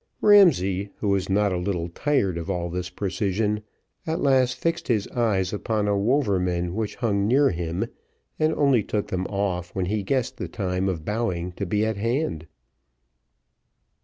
Ramsay, 0.19 0.89
who 0.97 1.09
was 1.09 1.29
not 1.29 1.53
a 1.53 1.59
little 1.59 1.87
tired 1.87 2.35
of 2.39 2.49
all 2.49 2.71
this 2.71 2.89
precision, 2.89 3.61
at 4.07 4.19
last 4.19 4.55
fixed 4.57 4.87
his 4.87 5.07
eyes 5.09 5.53
upon 5.53 5.87
a 5.87 5.95
Wouvermann 5.95 6.73
which 6.73 6.95
hung 6.95 7.27
near 7.27 7.51
him, 7.51 7.85
and 8.39 8.51
only 8.55 8.81
took 8.81 9.09
them 9.09 9.27
off 9.27 9.75
when 9.75 9.85
he 9.85 10.01
guessed 10.01 10.37
the 10.37 10.47
time 10.47 10.89
of 10.89 11.05
bowing 11.05 11.51
to 11.51 11.67
be 11.67 11.85
at 11.85 11.97
hand. 11.97 12.47